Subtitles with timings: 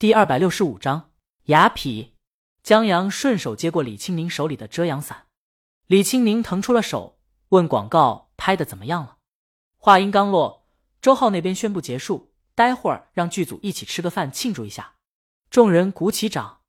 [0.00, 1.10] 第二百六十五章
[1.46, 2.12] 雅痞。
[2.62, 5.26] 江阳顺手接过李青宁手里的遮阳伞，
[5.86, 9.16] 李青宁腾出了手，问：“广告拍的怎么样了？”
[9.76, 10.68] 话音刚落，
[11.02, 14.94] 周浩那边宣布结束，待会儿让剧组一起吃个饭庆祝一下。
[15.50, 16.60] 众人鼓起掌，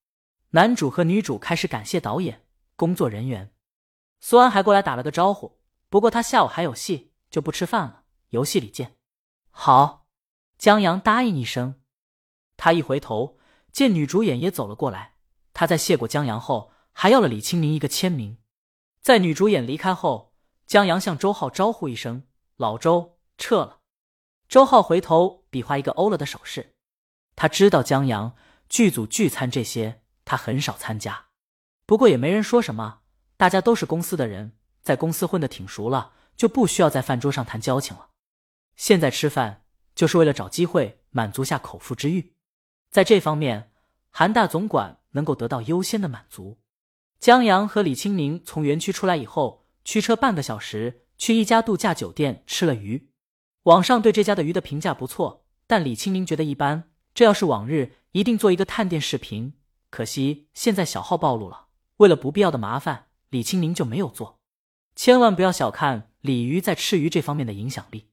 [0.51, 3.53] 男主和女主开始感谢导演、工作人员。
[4.19, 8.05] 苏安还过来打了个招呼，不过他下午还有戏，就不吃饭了。
[8.29, 8.95] 游戏里见。
[9.51, 10.07] 好，
[10.57, 11.78] 江阳答应一声。
[12.61, 13.37] 他一回头，
[13.71, 15.13] 见女主演也走了过来。
[15.53, 18.37] 他在谢过江阳后，还要了李青宁一个签名。
[19.01, 20.33] 在女主演离开后，
[20.67, 22.23] 江阳向周浩招呼一声
[22.57, 23.79] ：“老周，撤了。”
[24.49, 26.75] 周浩回头比划一个欧了的手势。
[27.37, 28.35] 他知道江阳
[28.67, 31.27] 剧组聚餐这些，他很少参加。
[31.85, 32.99] 不过也没人说什么，
[33.37, 38.09] 大家都是公司的人，在公司混得挺熟了，就不需要在饭桌上谈交情了。
[38.75, 39.63] 现在吃饭
[39.95, 42.33] 就是为了找机会满足下口腹之欲。
[42.89, 43.71] 在这方面，
[44.09, 46.57] 韩大总管能够得到优先的满足。
[47.19, 53.09] 江阳和李青宁从园区出来以后，驱车半个小时去一家度假酒店吃了鱼。
[53.63, 56.91] 网上对这家的鱼的评价不错，但李青宁觉得一般。
[57.13, 59.53] 这要是往日，一定做一个探店视频。
[59.89, 64.39] 可惜现在小号暴露了，为了不必要的麻烦，李青宁就没有做。
[64.95, 68.09] 千万不要小看鲤鱼在吃鱼这方面的影响力。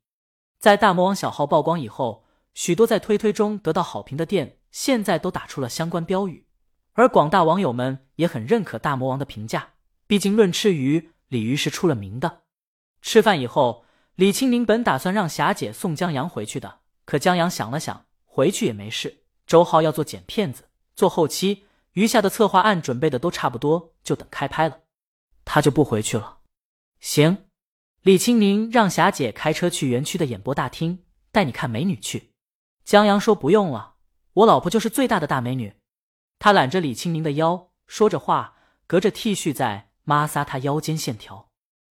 [0.59, 4.56] 在大魔王小号曝光以后，许多在推推中得到好评的店。
[4.77, 6.45] 现在都打出了相关标语，
[6.93, 9.71] 而广大网友们也很认可大魔王的评价。
[10.07, 12.43] 毕竟论吃鱼，鲤鱼是出了名的。
[13.01, 19.23] 吃饭以后，李青宁本打算让霞姐送江阳回去的，可江阳想了想，回去也没事。
[19.47, 24.81] 周浩要做剪片子，做后期，余下的策划案准备的都差不多，就等开拍了，
[25.47, 26.41] 他就不回去了。
[27.01, 27.47] 行，
[28.03, 32.35] 李青宁让霞姐开车去园区的演播大厅，带你看美女去。
[32.85, 33.95] 江阳说不用了。
[34.37, 35.73] 我老婆就是最大的大美女，
[36.39, 38.57] 他揽着李青宁的腰，说着话，
[38.87, 41.49] 隔着 T 恤在摩挲她腰间线条。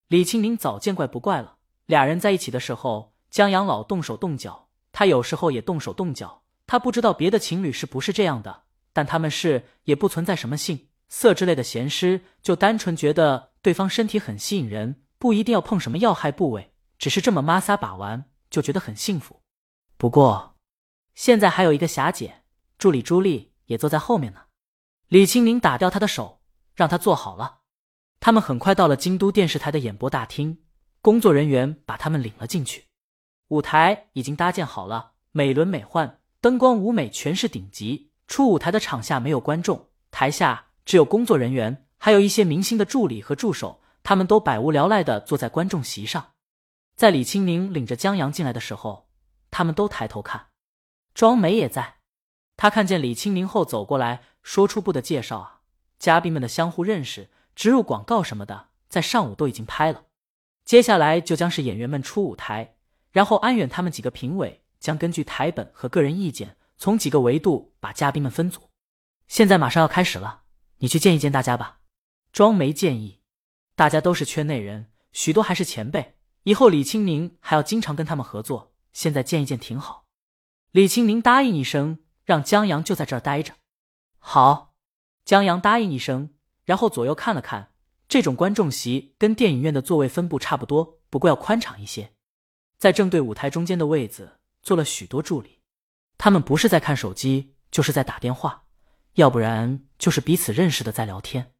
[0.09, 6.43] 李青宁早见怪不怪了，俩人在一起的时候，江阳老动手动脚，他有时候也动手动脚。
[6.67, 19.41] 他不知道别的情侣是不是这样的，但他们是也不存在什么性色之类的闲诗，就单纯觉得对方身体很吸引人，不一定要碰什么要害部位，只是这么摩挲把玩就觉得很幸福。
[19.97, 20.51] 不过。
[21.15, 22.41] 现在还有一个霞姐，
[22.77, 24.41] 助理朱莉也坐在后面呢。
[25.07, 26.41] 李青宁打掉他的手，
[26.73, 27.59] 让他坐好了。
[28.19, 30.63] 他们很快到了京都电视台的演播大厅，
[31.01, 32.85] 工作人员把他们领了进去。
[33.49, 38.11] 舞台已经搭建好了，美轮美奂，灯光舞美全是顶级。
[38.27, 46.31] 出舞台的场下没有观众，台下只有工作人员，还有一些明星的助理和助手，他们都百无聊赖的坐在观众席上。
[46.95, 49.07] 在李青宁领着江阳进来的时候，
[49.51, 50.47] 他们都抬头看。
[51.13, 51.97] 庄梅也在，
[52.57, 55.61] 他看见李青宁后走过来说：“初步的介绍啊，
[55.99, 60.05] 嘉宾们的相互认识、植入广告什么的，在上午都已经拍了。
[60.63, 62.75] 接下来就将是演员们出舞台，
[63.11, 68.69] 然后安远他们几个评委将根据台本和个人意见，从几个维度把嘉宾们分组。
[69.27, 70.43] 现在马上要开始了，
[70.77, 71.79] 你去见一见大家吧。”
[72.31, 73.19] 庄梅建议
[73.75, 80.05] ：“大家都是圈内人，许多还是前辈，以后李青宁还要经常跟他们合作，现在见一见挺好。”
[80.71, 83.53] 李青宁答应一声，让江阳就在这儿待着。
[84.17, 84.73] 好，
[85.23, 86.31] 江阳答应一声，
[86.65, 87.71] 然后左右看了看，
[88.07, 92.13] 这种观众席跟电影院的座位分布差不多，不过要宽敞一些。
[92.77, 95.61] 在正对舞台中间的位子坐了许多助理，
[96.17, 98.65] 他们不是在看手机，就是在打电话，
[99.13, 101.53] 要不然就是彼此认识的在聊天。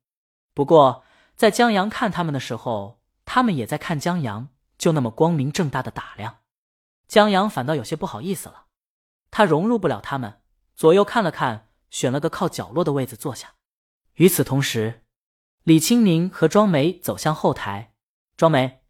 [0.53, 1.03] 不过
[1.35, 6.39] 在江阳看他们的时候，他们也在看江阳，就那么光明正大的打量。
[7.07, 8.65] 江阳反倒有些不好意思了。
[9.31, 10.41] 他融入不了他们，
[10.75, 13.55] 左右看了看，选了个靠角落的位子坐下。
[14.15, 15.03] 与此同时，
[15.63, 17.93] 李青宁和庄梅走向后台。
[18.35, 18.81] 庄梅，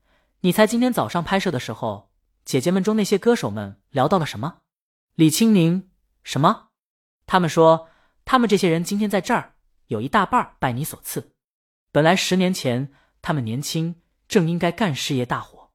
[0.41, 2.11] 你猜今天早上拍摄的时候，
[2.43, 4.61] 姐姐们中那些歌手们聊到了什么？
[5.13, 5.89] 李青宁，
[6.23, 6.69] 什么？
[7.27, 7.89] 他们说，
[8.25, 9.55] 他们这些人今天在这儿，
[9.87, 11.31] 有一大半拜你所赐。
[11.91, 15.71] 本来十年前他们年轻，正应该干事业大火。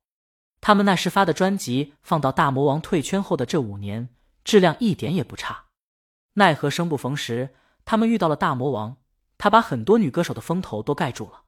[0.61, 4.09] 他们那时发的专辑，放到大魔王退圈后的这五年。
[4.43, 5.67] 质量一点也不差，
[6.35, 7.55] 奈何生不逢时，
[7.85, 8.99] 他们遇到了大魔王，
[9.37, 11.45] 他把很多女歌手的风头都盖住了。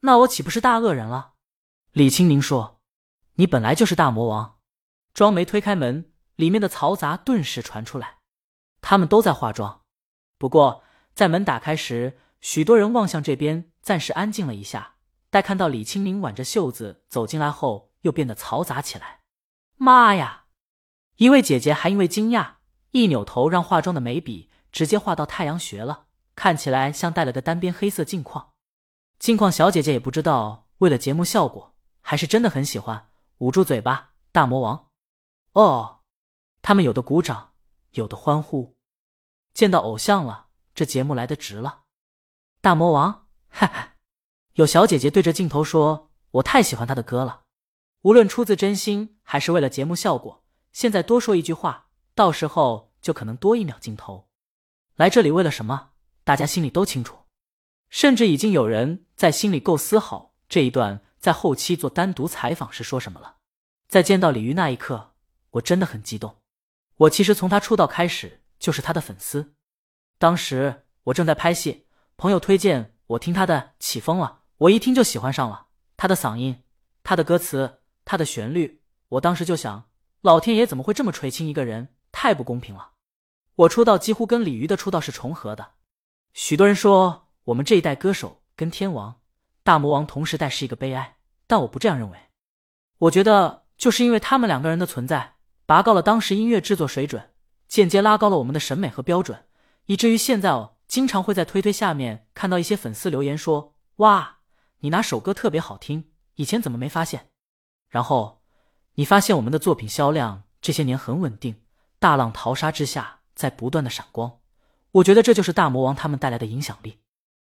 [0.00, 1.34] 那我岂不是大恶人了？
[1.92, 2.80] 李青宁说
[3.34, 4.58] ：“你本来就是大魔王。”
[5.14, 8.18] 庄梅推开门，里面的嘈杂顿时传出来。
[8.80, 9.82] 他们都在化妆，
[10.36, 10.84] 不过
[11.14, 14.94] 在门打开时，许多人望向这边，暂时安静了一下。
[15.30, 19.22] 待看到李青宁挽着袖子走进来后，又变得嘈杂起来。
[19.76, 20.44] 妈呀！
[21.16, 22.57] 一位姐姐还因为惊讶，
[22.90, 28.50] 一扭头让化妆的眉笔直接画到太阳穴了，看起来像戴了个单边黑色镜框。
[29.18, 33.08] 镜框小姐姐也不知道为了节目效果，还是真的很喜欢，
[33.38, 34.12] 捂住嘴巴。
[34.30, 34.90] 大魔王，
[35.54, 36.00] 哦，
[36.62, 37.54] 他们有的鼓掌，
[37.92, 38.76] 有的欢呼，
[39.52, 41.80] 见到偶像了，这节目来的值了。
[42.60, 43.94] 大魔王，哈哈，
[44.52, 47.44] 有小姐姐对着镜头说：“我太喜欢他的歌了，
[48.02, 51.87] 无论出自真心还是为了节目效果。”现在多说一句话，
[52.18, 54.26] 到时候就可能多一秒镜头。
[54.96, 55.90] 来这里为了什么？
[56.24, 57.16] 大家心里都清楚，
[57.90, 63.36] 甚至已经有人在心里构思好这一段在后期做单独采访时说什么了。
[63.86, 65.12] 在见到李鱼那一刻，
[65.50, 66.38] 我真的很激动。
[66.96, 69.54] 我其实从他出道开始就是他的粉丝，
[70.18, 71.86] 当时我正在拍戏，
[72.16, 76.64] 朋友推荐我听他的《起风了》，我一听就喜欢上了他的嗓音、
[77.04, 78.82] 他的歌词、他的旋律。
[79.10, 79.84] 我当时就想。
[80.20, 81.94] 老天爷怎么会这么垂青一个人？
[82.20, 82.94] 太不公平了！
[83.54, 85.74] 我出道几乎跟鲤鱼的出道是重合的。
[86.32, 89.20] 许多人说我们这一代歌手跟天王、
[89.62, 92.18] 大魔王同时代是一个悲哀，但我不这样认为。
[92.98, 97.30] 我觉得就是因为他们两个人的存在，拔高了当时音乐制作水准，
[97.68, 99.44] 间接拉高了我们的审美和标准，
[99.86, 104.38] 以至于现在哦，经常会在推推下面看到一些粉丝留言说：“哇，
[104.80, 107.28] 你哪首歌特别好听，以前怎么没发现？”
[107.88, 108.42] 然后。
[108.94, 111.54] 你发现我们的作品销量这些年很稳定，
[111.98, 114.38] 大浪淘沙之下在不断的闪光。
[114.92, 116.98] 我觉得这就是大魔王他们带来的影响力。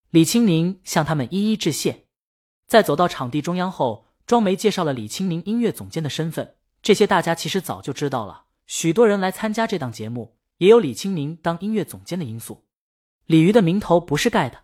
[0.10, 2.06] 李青宁向他们一一致谢。
[2.68, 6.56] 在走到场地中央后，庄梅介绍了李青宁音乐总监的身份。
[6.82, 8.46] 这些大家其实早就知道了。
[8.66, 12.66] 许多人来参加这档节目，也有李青宁当音乐总监的因素。
[13.26, 14.60] 李鱼的名头不是盖的，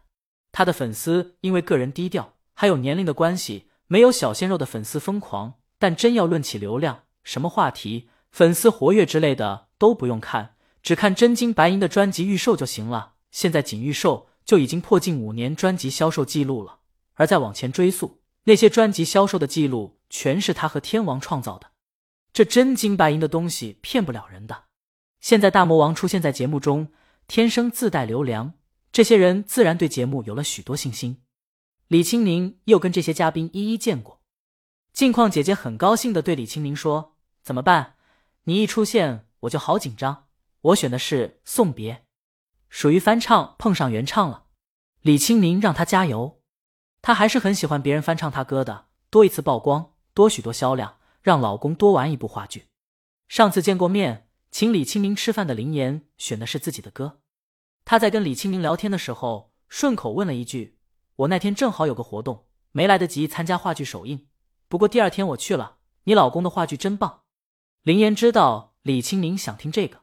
[0.51, 5.55] 他的粉丝因为个人低调，还有年龄的关系，没有小鲜肉的粉丝疯狂。
[5.77, 13.13] 但真要论起流量，什么话题、粉丝活跃之类的都不用看，只看真金白银的专辑预售就行了。
[13.31, 16.79] 现在仅预售就已经破近五年专辑销售记录了，
[17.15, 21.71] 而再往前追溯，那些专辑销售的记录全是他和天王创造的。
[22.33, 24.63] 这真金白银的东西骗不了人的。
[25.19, 26.87] 现在大魔王出现在节目中，
[27.27, 28.53] 天生自带流量，
[28.91, 31.21] 这些人自然对节目有了许多信心。
[31.87, 34.21] 李青宁又跟这些嘉宾一一见过。
[34.93, 37.95] 镜框姐姐很高兴的对李青宁说：“怎么办？
[38.43, 40.27] 你一出现我就好紧张。
[40.61, 41.93] 我选的是《送别》，
[42.69, 44.45] 属于翻唱，碰上原唱了。
[45.01, 46.41] 李青宁让他加油，
[47.01, 52.67] 他还是很喜欢别人翻唱他歌的，多一次曝光，多许多销量，让老公多玩一部话剧。
[53.27, 57.21] 上次见过面，请李青宁吃饭的林岩选的是自己的歌。
[57.85, 60.77] 他在跟李青宁聊天的时候，顺口问了一句：
[61.15, 64.27] 我那天正好有个活动，没来得及参加话剧首映。”
[64.69, 67.20] 不过第二天我去了，你老公的话剧真棒。
[67.83, 70.01] 林岩知道李清明想听这个，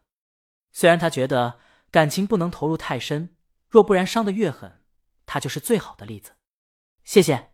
[0.73, 1.61] 虽然他觉得
[1.93, 3.37] 感情不能投入太深，
[3.69, 4.83] 若不然伤得越狠，
[5.27, 6.33] 他就是最好的例子。
[7.05, 7.53] 谢谢。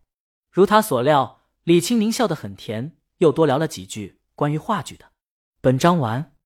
[0.50, 5.12] 如他所料，李清明笑得很甜，又多聊了几句关于话剧的。
[5.61, 6.34] 本章完。